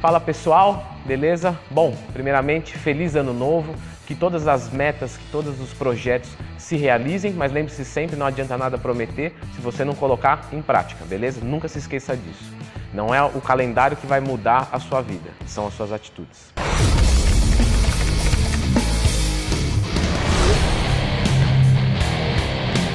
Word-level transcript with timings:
Fala 0.00 0.20
pessoal, 0.20 0.84
beleza? 1.06 1.58
Bom, 1.70 1.96
primeiramente, 2.12 2.76
feliz 2.76 3.16
ano 3.16 3.32
novo, 3.32 3.74
que 4.06 4.14
todas 4.14 4.46
as 4.46 4.70
metas, 4.70 5.16
que 5.16 5.24
todos 5.32 5.58
os 5.58 5.72
projetos 5.72 6.30
se 6.58 6.76
realizem, 6.76 7.32
mas 7.32 7.50
lembre-se 7.50 7.82
sempre, 7.82 8.14
não 8.14 8.26
adianta 8.26 8.58
nada 8.58 8.76
prometer 8.76 9.34
se 9.54 9.60
você 9.60 9.86
não 9.86 9.94
colocar 9.94 10.48
em 10.52 10.60
prática, 10.60 11.02
beleza? 11.06 11.40
Nunca 11.42 11.66
se 11.66 11.78
esqueça 11.78 12.14
disso. 12.14 12.54
Não 12.92 13.14
é 13.14 13.22
o 13.22 13.40
calendário 13.40 13.96
que 13.96 14.06
vai 14.06 14.20
mudar 14.20 14.68
a 14.70 14.78
sua 14.78 15.00
vida, 15.00 15.30
são 15.46 15.66
as 15.66 15.72
suas 15.72 15.90
atitudes. 15.90 16.52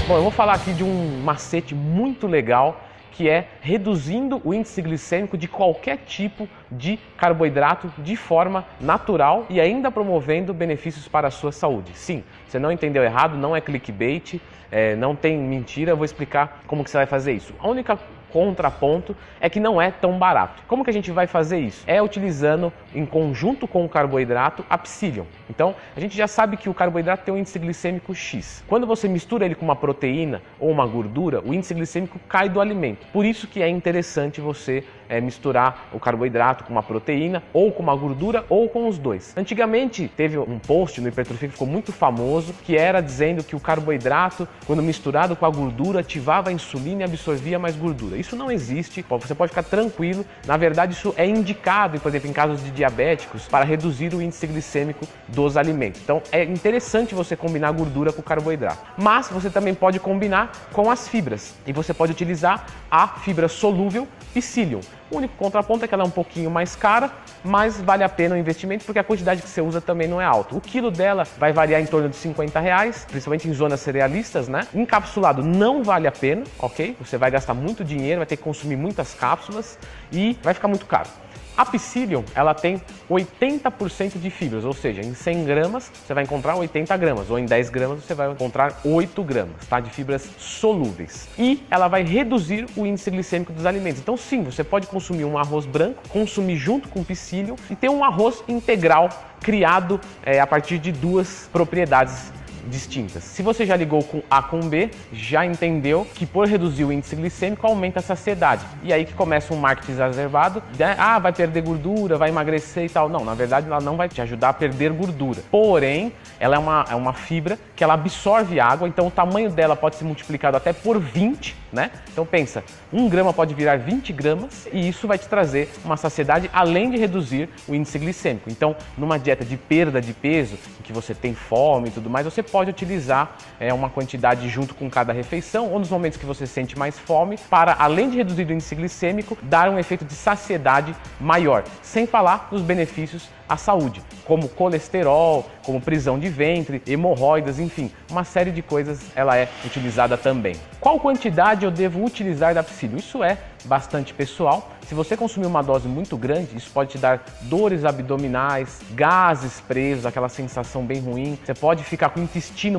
Bom, 0.08 0.18
eu 0.18 0.22
vou 0.22 0.32
falar 0.32 0.54
aqui 0.54 0.72
de 0.72 0.84
um 0.84 1.22
macete 1.24 1.74
muito 1.74 2.28
legal 2.28 2.80
que 3.12 3.30
é 3.30 3.48
reduzindo 3.62 4.42
o 4.44 4.54
índice 4.54 4.82
glicêmico 4.82 5.38
de 5.38 5.48
qualquer 5.48 5.98
tipo 6.00 6.48
de 6.72 6.98
carboidrato 7.18 7.92
de 7.98 8.16
forma 8.16 8.66
natural 8.80 9.46
e 9.50 9.60
ainda 9.60 9.92
promovendo 9.92 10.54
benefícios 10.54 11.08
para 11.08 11.28
a 11.28 11.32
sua 11.32 11.52
saúde. 11.52 11.92
Sim, 11.94 12.24
você 12.48 12.58
não 12.58 12.72
entendeu 12.72 13.04
errado, 13.04 13.38
não 13.38 13.56
é 13.56 13.62
clickbait, 13.62 14.40
é, 14.72 14.96
não 14.96 15.16
tem 15.16 15.38
mentira, 15.38 15.92
eu 15.92 15.98
vou 15.98 16.06
explicar 16.06 16.62
como 16.66 16.84
que 16.84 16.90
você 16.90 16.98
vai 16.98 17.06
fazer 17.06 17.34
isso. 17.34 17.54
A 17.60 17.68
única 17.68 18.00
contraponto 18.32 19.16
é 19.40 19.50
que 19.50 19.60
não 19.60 19.82
é 19.82 19.92
tão 19.92 20.18
barato. 20.18 20.64
Como 20.68 20.84
que 20.84 20.90
a 20.90 20.94
gente 20.94 21.12
vai 21.12 21.28
fazer 21.28 21.60
isso? 21.60 21.84
É 21.88 22.02
utilizando 22.02 22.72
em 22.94 23.06
conjunto 23.06 23.68
com 23.68 23.86
o 23.86 23.90
carboidrato 23.90 24.66
a 24.70 24.78
psyllium. 24.78 25.26
Então, 25.50 25.76
a 25.96 26.00
gente 26.00 26.16
já 26.16 26.28
sabe 26.28 26.58
que 26.58 26.70
o 26.70 26.74
carboidrato 26.74 27.24
tem 27.24 27.34
um 27.34 27.38
índice 27.38 27.60
glicêmico 27.60 28.16
X. 28.16 28.64
Quando 28.68 28.88
você 28.88 29.08
mistura 29.08 29.46
ele 29.46 29.56
com 29.56 29.66
uma 29.66 29.76
proteína 29.76 30.42
ou 30.60 30.70
uma 30.70 30.86
gordura, 30.86 31.42
o 31.42 31.54
índice 31.54 31.74
glicêmico 31.74 32.20
cai 32.28 32.50
do 32.50 32.62
alimento. 32.62 33.06
Por 33.12 33.26
isso 33.26 33.48
que 33.48 33.62
é 33.62 33.70
interessante 33.70 34.40
você 34.40 34.84
é, 35.12 35.20
misturar 35.20 35.90
o 35.92 36.00
carboidrato 36.00 36.64
com 36.64 36.72
uma 36.72 36.82
proteína 36.82 37.44
ou 37.52 37.70
com 37.70 37.84
uma 37.84 37.96
gordura 37.96 38.46
ou 38.48 38.70
com 38.70 38.88
os 38.88 38.98
dois. 38.98 39.36
Antigamente 39.36 40.10
teve 40.16 40.38
um 40.38 40.58
post 40.58 41.02
no 41.02 41.10
Hipertrofia 41.10 41.50
que 41.50 41.54
ficou 41.54 41.68
muito 41.68 41.92
famoso 41.92 42.54
que 42.64 42.78
era 42.78 43.02
dizendo 43.02 43.44
que 43.44 43.56
o 43.56 43.60
carboidrato, 43.60 44.48
quando 44.66 44.82
misturado 44.82 45.36
com 45.36 45.46
a 45.46 45.50
gordura, 45.50 46.00
ativava 46.00 46.50
a 46.50 46.54
insulina 46.54 47.02
e 47.02 47.04
absorvia 47.04 47.60
mais 47.60 47.76
gordura. 47.76 48.18
Isso 48.22 48.36
não 48.36 48.52
existe, 48.52 49.04
você 49.10 49.34
pode 49.34 49.50
ficar 49.50 49.64
tranquilo. 49.64 50.24
Na 50.46 50.56
verdade, 50.56 50.94
isso 50.94 51.12
é 51.18 51.26
indicado, 51.26 52.00
por 52.00 52.10
exemplo, 52.10 52.30
em 52.30 52.34
casos 52.34 52.64
de 52.64 52.70
diabéticos, 52.70 53.48
para 53.48 53.66
reduzir 53.66 54.14
o 54.14 54.22
índice 54.22 54.46
glicêmico 54.46 55.08
dos 55.28 55.58
alimentos. 55.58 56.00
Então 56.04 56.22
é 56.32 56.44
interessante 56.44 57.16
você 57.16 57.36
combinar 57.36 57.72
gordura 57.72 58.14
com 58.14 58.22
carboidrato. 58.22 58.78
Mas 58.96 59.28
você 59.28 59.50
também 59.50 59.74
pode 59.74 60.00
combinar 60.00 60.52
com 60.72 60.92
as 60.92 61.08
fibras 61.08 61.56
e 61.66 61.74
você 61.74 61.96
pode 61.96 62.12
utilizar 62.12 62.68
a 62.92 63.08
fibra 63.08 63.48
solúvel 63.48 64.08
psyllium. 64.36 64.82
O 65.12 65.18
único 65.18 65.36
contraponto 65.36 65.84
é 65.84 65.88
que 65.90 65.94
ela 65.94 66.04
é 66.04 66.08
um 66.08 66.12
pouquinho 66.12 66.50
mais 66.50 66.74
cara, 66.74 67.12
mas 67.44 67.82
vale 67.82 68.02
a 68.02 68.08
pena 68.08 68.34
o 68.34 68.38
investimento 68.38 68.86
porque 68.86 68.98
a 68.98 69.04
quantidade 69.04 69.42
que 69.42 69.50
você 69.50 69.60
usa 69.60 69.82
também 69.82 70.08
não 70.08 70.22
é 70.22 70.26
alta. 70.26 70.56
O 70.56 70.62
quilo 70.62 70.90
dela 70.90 71.28
vai 71.38 71.52
variar 71.52 71.82
em 71.82 71.86
torno 71.86 72.08
de 72.08 72.16
50 72.16 72.58
reais, 72.62 73.06
principalmente 73.10 73.46
em 73.46 73.54
zonas 73.54 73.82
cerealistas, 73.82 74.48
né? 74.48 74.66
Encapsulado 74.74 75.44
não 75.44 75.84
vale 75.84 76.08
a 76.08 76.12
pena, 76.14 76.46
ok? 76.58 76.96
Você 77.02 77.18
vai 77.18 77.30
gastar 77.30 77.54
muito 77.54 77.84
dinheiro, 77.84 78.20
vai 78.20 78.26
ter 78.26 78.38
que 78.38 78.44
consumir 78.44 78.78
muitas 78.78 79.14
cápsulas 79.14 79.78
e 80.14 80.38
vai 80.42 80.54
ficar 80.54 80.70
muito 80.70 80.86
caro. 80.86 81.10
A 81.58 81.66
Psyllium, 81.66 82.24
ela 82.34 82.54
tem 82.54 82.82
80% 83.10 84.18
de 84.20 84.30
fibras, 84.30 84.64
ou 84.64 84.74
seja, 84.74 85.02
em 85.02 85.14
100 85.14 85.44
gramas 85.46 85.92
você 86.06 86.14
vai 86.14 86.24
encontrar 86.24 86.56
80 86.56 86.96
gramas, 86.98 87.30
ou 87.30 87.38
em 87.38 87.46
10 87.46 87.70
gramas 87.70 88.04
você 88.04 88.14
vai 88.14 88.32
encontrar 88.32 88.80
8 88.84 89.24
gramas, 89.24 89.68
tá? 89.70 89.80
De 89.80 89.90
fibras 89.90 90.30
solúveis. 90.38 91.28
E 91.38 91.64
ela 91.70 91.88
vai 91.88 92.04
reduzir 92.04 92.66
o 92.76 92.86
índice 92.86 93.12
glicêmico 93.12 93.52
dos 93.52 93.66
alimentos. 93.66 94.00
Então 94.00 94.16
sim, 94.16 94.44
você 94.44 94.64
pode 94.64 94.88
consumir 94.88 95.26
um 95.26 95.38
arroz 95.38 95.66
branco, 95.66 96.02
consumir 96.10 96.56
junto 96.56 96.88
com 96.90 97.04
Psyllium 97.04 97.56
e 97.70 97.76
ter 97.76 97.90
um 97.90 98.04
arroz 98.04 98.44
integral 98.48 99.10
criado 99.42 100.00
é, 100.24 100.40
a 100.40 100.48
partir 100.48 100.78
de 100.78 100.92
duas 100.92 101.50
propriedades 101.52 102.32
distintas. 102.68 103.24
Se 103.24 103.42
você 103.42 103.66
já 103.66 103.76
ligou 103.76 104.04
com 104.04 104.22
A 104.30 104.42
com 104.42 104.60
B, 104.62 104.90
já 105.12 105.46
entendeu 105.46 106.08
que 106.14 106.26
por 106.26 106.48
reduzir 106.48 106.84
o 106.84 106.92
índice 106.92 107.16
glicêmico 107.16 107.66
aumenta 107.66 108.00
a 108.00 108.04
saciedade. 108.04 108.66
E 108.84 108.92
aí 108.94 109.06
que 109.06 109.14
começa 109.14 109.54
um 109.54 109.58
marketing 109.58 109.94
exacerbado, 109.94 110.62
né? 110.78 110.96
ah, 110.98 111.20
vai 111.20 111.34
perder 111.34 111.62
gordura, 111.62 112.18
vai 112.18 112.30
emagrecer 112.30 112.86
e 112.86 112.90
tal. 112.90 113.10
Não, 113.10 113.24
na 113.24 113.34
verdade 113.34 113.68
ela 113.68 113.80
não 113.80 113.98
vai 113.98 114.10
te 114.10 114.22
ajudar 114.22 114.50
a 114.50 114.54
perder 114.54 114.92
gordura. 114.92 115.42
Porém, 115.50 116.14
ela 116.40 116.56
é 116.56 116.60
uma, 116.60 116.86
é 116.90 116.96
uma 116.96 117.14
fibra 117.14 117.58
que 117.76 117.84
ela 117.84 117.94
absorve 117.94 118.60
água, 118.60 118.88
então 118.88 119.08
o 119.08 119.12
tamanho 119.12 119.50
dela 119.50 119.76
pode 119.76 119.96
ser 119.96 120.06
multiplicado 120.06 120.58
até 120.58 120.74
por 120.74 121.00
20, 121.00 121.56
né? 121.72 121.92
Então 122.12 122.26
pensa, 122.26 122.64
um 122.92 123.08
grama 123.08 123.34
pode 123.34 123.54
virar 123.54 123.78
20 123.78 124.14
gramas 124.14 124.68
e 124.72 124.88
isso 124.88 125.08
vai 125.08 125.18
te 125.18 125.28
trazer 125.28 125.70
uma 125.84 125.98
saciedade 125.98 126.50
além 126.54 126.90
de 126.90 126.98
reduzir 126.98 127.50
o 127.68 127.74
índice 127.74 127.98
glicêmico. 127.98 128.50
Então, 128.50 128.76
numa 128.98 129.18
dieta 129.18 129.46
de 129.46 129.58
perda 129.58 130.02
de 130.02 130.14
peso, 130.14 130.58
em 130.80 130.84
que 130.84 130.94
você 130.94 131.14
tem 131.14 131.34
fome 131.34 131.90
e 131.90 131.92
tudo 131.92 132.10
mais, 132.10 132.26
você 132.26 132.44
pode 132.52 132.70
utilizar 132.70 133.38
é, 133.60 133.74
uma 133.74 133.90
quantidade 133.90 134.48
junto 134.50 134.76
com 134.76 134.90
cada 134.90 135.14
refeição 135.14 135.72
ou 135.72 135.80
nos 135.80 135.90
momentos 135.90 136.20
que 136.20 136.26
você 136.26 136.46
sente 136.46 136.78
mais 136.78 137.00
fome 137.00 137.38
para, 137.50 137.76
além 137.80 138.10
de 138.10 138.18
reduzir 138.18 138.46
o 138.46 138.52
índice 138.52 138.76
glicêmico, 138.76 139.38
dar 139.42 139.70
um 139.70 139.80
efeito 139.80 140.04
de 140.04 140.14
saciedade 140.14 140.96
maior, 141.20 141.64
sem 141.82 142.06
falar 142.06 142.50
nos 142.52 142.62
benefícios 142.62 143.30
à 143.48 143.58
saúde, 143.58 144.02
como 144.26 144.48
colesterol, 144.48 145.50
como 145.66 145.82
prisão 145.82 146.18
de 146.18 146.30
ventre, 146.30 146.82
hemorroidas, 146.88 147.60
enfim, 147.60 147.92
uma 148.10 148.24
série 148.24 148.52
de 148.52 148.62
coisas 148.62 149.02
ela 149.16 149.36
é 149.38 149.50
utilizada 149.66 150.18
também. 150.18 150.56
Qual 150.80 151.00
quantidade 151.00 151.66
eu 151.66 151.72
devo 151.72 152.04
utilizar 152.04 152.54
da 152.54 152.64
psyllium? 152.64 152.98
Isso 152.98 153.24
é 153.24 153.38
bastante 153.66 154.14
pessoal. 154.14 154.72
Se 154.88 154.96
você 154.96 155.16
consumir 155.16 155.46
uma 155.46 155.62
dose 155.62 155.88
muito 155.88 156.18
grande, 156.18 156.58
isso 156.58 156.70
pode 156.72 156.92
te 156.92 156.98
dar 156.98 157.24
dores 157.44 157.86
abdominais, 157.86 158.82
gases 158.92 159.62
presos, 159.62 160.06
aquela 160.06 160.28
sensação 160.28 160.86
bem 160.86 161.00
ruim. 161.00 161.38
Você 161.46 161.54
pode 161.54 161.84
ficar 161.84 162.10
com 162.10 162.20
o 162.20 162.24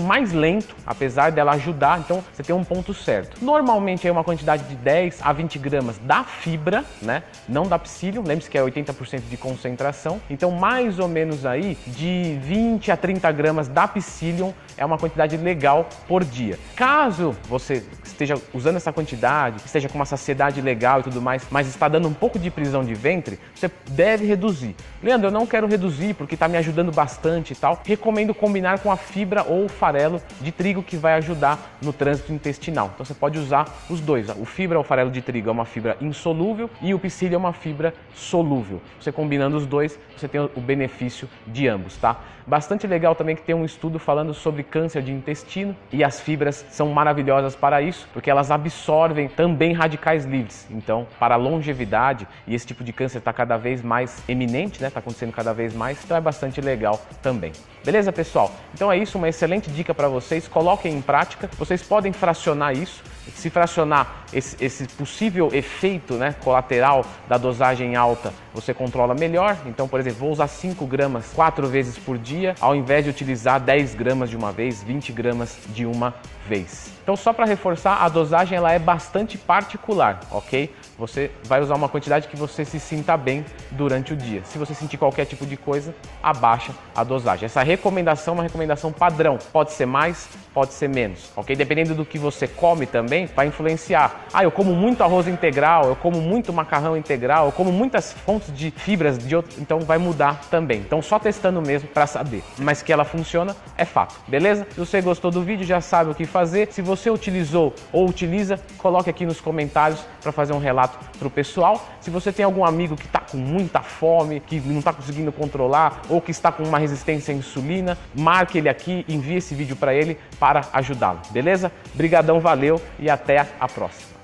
mais 0.01 0.33
lento, 0.33 0.75
apesar 0.87 1.33
dela 1.33 1.53
ajudar. 1.53 2.01
Então, 2.01 2.23
você 2.33 2.43
tem 2.43 2.55
um 2.55 2.65
ponto 2.65 2.93
certo. 2.95 3.45
Normalmente 3.45 4.07
é 4.07 4.13
uma 4.13 4.25
quantidade 4.25 4.65
de 4.65 4.75
10 4.77 5.21
a 5.23 5.33
20 5.33 5.59
gramas 5.59 5.99
da 5.99 6.25
fibra, 6.25 6.85
né? 7.01 7.23
Não 7.49 7.67
da 7.67 7.79
psyllium. 7.79 8.23
Lembre-se 8.23 8.51
que 8.51 8.59
é 8.59 8.63
80% 8.63 9.23
de 9.29 9.37
concentração. 9.37 10.21
Então, 10.31 10.51
mais 10.51 10.99
ou 10.99 11.09
menos 11.09 11.45
aí 11.47 11.77
de 11.87 12.39
20 12.43 12.91
a 12.91 12.97
30 12.97 13.31
gramas 13.33 13.69
da 13.69 13.87
psyllium 13.89 14.53
é 14.77 14.85
uma 14.85 14.99
quantidade 14.99 15.37
legal 15.37 15.89
por 16.07 16.25
dia. 16.25 16.59
Caso 16.75 17.37
você 17.49 17.85
esteja 18.05 18.35
usando 18.53 18.77
essa 18.77 18.93
quantidade, 18.93 19.57
esteja 19.65 19.89
com 19.89 19.97
uma 19.97 20.05
saciedade 20.05 20.61
legal 20.61 21.01
e 21.01 21.03
tudo 21.05 21.21
mais, 21.21 21.47
mas 21.51 21.67
está 21.69 21.89
dando 21.89 22.09
um 22.09 22.15
pouco 22.15 22.39
de 22.39 22.51
prisão 22.51 22.85
de 22.85 22.95
ventre, 22.95 23.39
você 23.55 23.71
deve 23.91 24.27
reduzir. 24.27 24.75
Leandro, 25.03 25.29
eu 25.29 25.33
não 25.33 25.47
quero 25.47 25.67
reduzir 25.67 26.15
porque 26.15 26.35
está 26.35 26.49
me 26.49 26.57
ajudando 26.57 26.93
bastante 26.93 27.53
e 27.53 27.57
tal. 27.57 27.81
Recomendo 27.85 28.35
combinar 28.35 28.79
com 28.81 28.91
a 28.91 28.97
fibra 28.97 29.45
ou 29.53 29.69
farelo 29.69 30.21
de 30.41 30.51
trigo 30.51 30.83
que 30.83 30.97
vai 30.97 31.15
ajudar 31.15 31.77
no 31.81 31.93
trânsito 31.93 32.33
intestinal. 32.33 32.91
Então 32.95 33.05
você 33.05 33.15
pode 33.15 33.39
usar 33.39 33.67
os 33.89 34.01
dois. 34.01 34.29
O 34.31 34.45
fibra 34.45 34.79
ou 34.79 34.85
farelo 34.85 35.11
de 35.11 35.21
trigo 35.21 35.49
é 35.49 35.53
uma 35.53 35.65
fibra 35.65 35.97
insolúvel 36.01 36.71
e 36.81 36.95
o 36.95 36.99
psyllium 36.99 37.37
é 37.37 37.39
uma 37.39 37.53
fibra 37.53 37.95
solúvel. 38.15 38.81
Você 39.01 39.13
combinando 39.13 39.57
os 39.57 39.67
dois, 39.67 39.99
você 40.17 40.29
tem 40.29 40.41
o 40.41 40.61
benefício 40.61 41.29
de 41.47 41.69
ambos, 41.69 41.97
tá? 41.97 42.21
Bastante 42.47 42.87
legal 42.87 43.15
também 43.15 43.37
que 43.37 43.43
tem 43.43 43.55
um 43.55 43.65
estudo 43.65 43.99
falando 43.99 44.35
sobre 44.35 44.65
câncer 44.65 45.03
de 45.03 45.13
intestino 45.13 45.77
e 45.93 46.03
as 46.03 46.21
fibras 46.21 46.67
são 46.71 46.89
maravilhosas 46.91 47.55
para 47.55 47.81
isso, 47.81 48.09
porque 48.13 48.29
elas 48.29 48.51
absorvem 48.51 49.29
também 49.29 49.73
radicais 49.73 50.25
livres. 50.25 50.67
Então, 50.71 51.07
para 51.21 51.37
longevidade, 51.37 52.27
e 52.47 52.55
esse 52.55 52.67
tipo 52.67 52.83
de 52.83 52.93
câncer 52.93 53.19
está 53.19 53.33
cada 53.33 53.57
vez 53.57 53.81
mais 53.81 54.23
eminente, 54.29 54.81
né? 54.81 54.89
Está 54.89 54.99
acontecendo 54.99 55.33
cada 55.33 55.53
vez 55.53 55.73
mais, 55.73 56.03
então 56.05 56.17
é 56.17 56.21
bastante 56.21 56.61
legal 56.61 57.01
também. 57.23 57.53
Beleza, 57.85 58.13
pessoal? 58.13 58.51
Então 58.75 58.91
é 58.91 58.97
isso, 58.97 59.19
uma 59.19 59.29
excelente 59.29 59.42
dica 59.71 59.95
para 59.95 60.09
vocês. 60.09 60.49
Coloquem 60.49 60.95
em 60.95 61.03
prática. 61.03 61.51
Vocês 61.59 61.83
podem 61.83 62.13
fracionar 62.13 62.77
isso 62.77 63.03
se 63.37 63.51
fracionar 63.51 64.25
esse, 64.33 64.57
esse, 64.65 64.87
possível 64.89 65.51
efeito 65.53 66.15
né, 66.15 66.35
colateral 66.43 67.05
da 67.29 67.37
dosagem 67.37 67.95
alta, 67.97 68.33
você 68.55 68.73
controla 68.73 69.15
melhor. 69.15 69.57
Então, 69.67 69.87
por 69.87 70.01
exemplo, 70.01 70.21
vou 70.21 70.31
usar 70.31 70.49
5 70.49 70.85
gramas 70.87 71.33
quatro 71.35 71.67
vezes 71.69 71.99
por 71.99 72.19
dia, 72.19 72.55
ao 72.61 72.75
invés 72.75 73.05
de 73.05 73.11
utilizar 73.11 73.61
10 73.61 73.95
gramas 73.95 74.31
de 74.31 74.37
uma 74.37 74.53
vez, 74.53 74.83
20 74.83 75.13
gramas 75.13 75.59
de 75.69 75.87
uma 75.87 76.15
vez. 76.49 76.91
Então, 77.03 77.17
só 77.17 77.33
para 77.33 77.45
reforçar, 77.45 78.03
a 78.03 78.09
dosagem 78.09 78.57
ela 78.57 78.73
é 78.73 78.79
bastante 78.79 79.37
particular, 79.37 80.21
ok? 80.31 80.73
Você 80.99 81.31
vai 81.45 81.61
usar 81.61 81.75
uma 81.75 81.89
quantidade 81.89 82.29
que 82.29 82.37
você 82.37 82.65
se 82.65 82.79
sinta 82.79 83.17
bem 83.17 83.45
durante 83.73 84.13
o 84.13 84.17
dia. 84.17 84.43
Se 84.45 84.57
você 84.57 84.73
sentir 84.73 84.99
qualquer 84.99 85.25
tipo 85.25 85.45
de 85.45 85.57
coisa, 85.57 85.95
abaixa 86.23 86.73
a 86.95 87.03
dosagem. 87.03 87.47
Essa 87.47 87.63
recomendação 87.63 88.35
é 88.35 88.37
uma 88.37 88.43
recomendação 88.45 88.93
padrão. 88.93 89.39
Pode 89.53 89.73
ser 89.73 89.87
mais, 89.87 90.29
pode 90.55 90.75
ser 90.75 90.89
menos, 90.89 91.31
ok? 91.35 91.57
Dependendo 91.57 91.95
do 91.95 92.05
que 92.05 92.19
você 92.19 92.47
come 92.47 92.87
também, 92.87 93.12
vai 93.35 93.47
influenciar. 93.47 94.27
Ah, 94.33 94.43
eu 94.43 94.51
como 94.51 94.75
muito 94.75 95.03
arroz 95.03 95.29
integral, 95.29 95.85
eu 95.85 95.97
como 95.97 96.21
muito 96.21 96.53
macarrão 96.53 96.97
integral, 96.97 97.47
eu 97.47 97.53
como 97.53 97.71
muitas 97.71 98.13
fontes 98.13 98.53
de 98.55 98.71
fibras 98.71 99.19
de 99.19 99.37
outro, 99.37 99.61
então 99.61 99.81
vai 99.81 99.99
mudar 99.99 100.41
também. 100.51 100.79
Então 100.79 101.03
só 101.03 101.19
testando 101.19 101.61
mesmo 101.61 101.89
para 101.89 102.07
saber. 102.07 102.43
Mas 102.59 102.83
que 102.83 102.93
ela 102.93 103.05
funciona 103.05 103.55
é 103.77 103.85
fato, 103.85 104.15
beleza? 104.27 104.67
Se 104.71 104.79
você 104.79 105.01
gostou 105.01 105.31
do 105.31 105.43
vídeo, 105.43 105.67
já 105.67 105.81
sabe 105.81 106.11
o 106.11 106.15
que 106.15 106.25
fazer. 106.25 106.69
Se 106.73 106.81
você 106.81 107.11
utilizou 107.11 107.75
ou 107.93 108.09
utiliza, 108.09 108.59
coloque 108.79 109.11
aqui 109.11 109.27
nos 109.27 109.41
comentários 109.41 110.01
para 110.23 110.33
fazer 110.33 110.53
um 110.53 110.59
relato 110.59 110.99
para 111.19 111.29
o 111.29 111.31
pessoal. 111.31 111.87
Se 112.01 112.11
você 112.11 112.33
tem 112.33 112.45
algum 112.45 112.65
amigo 112.65 112.97
que 112.97 113.07
está 113.07 113.21
com 113.21 113.37
muita 113.37 113.81
fome, 113.81 114.41
que 114.41 114.61
não 114.61 114.79
está 114.79 114.93
conseguindo 114.93 115.31
controlar 115.33 116.03
ou 116.09 116.21
que 116.21 116.31
está 116.31 116.51
com 116.51 116.63
uma 116.63 116.79
resistência 116.79 117.35
à 117.35 117.37
insulina, 117.37 117.99
marque 118.15 118.59
ele 118.59 118.69
aqui, 118.69 119.05
envie 119.09 119.37
esse 119.37 119.55
vídeo 119.55 119.77
para 119.77 119.95
ele 119.95 120.19
para 120.39 120.63
ajudá-lo, 120.73 121.21
beleza? 121.31 121.71
Brigadão, 121.95 122.41
valeu 122.41 122.81
e 123.03 123.11
até 123.11 123.45
a 123.59 123.69
próxima. 123.69 124.22